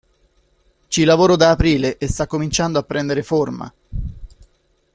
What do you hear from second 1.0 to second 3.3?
lavoro da aprile e sta cominciando a prendere